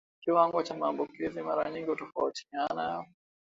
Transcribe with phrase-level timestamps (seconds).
[0.23, 3.05] Kiwango cha maambukizi mara nyingi hutofautiana